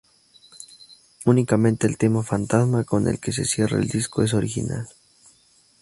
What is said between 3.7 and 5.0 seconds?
el disco, es original.